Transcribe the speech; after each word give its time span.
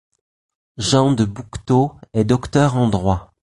Jean 0.79 1.11
de 1.13 1.25
Bouquetot 1.25 1.93
est 2.13 2.23
docteur 2.23 2.75
en 2.75 2.87
droit. 2.87 3.35